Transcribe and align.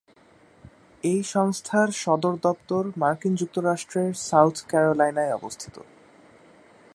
এই 1.03 1.19
সংস্থার 1.33 1.87
সদর 2.03 2.33
দপ্তর 2.43 2.83
মার্কিন 2.97 3.33
যুক্তরাষ্ট্রের 3.35 4.11
সাউথ 4.29 4.55
ক্যারোলাইনায় 4.69 5.35
অবস্থিত। 5.35 5.75